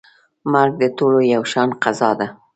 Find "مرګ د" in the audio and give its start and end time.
0.51-0.83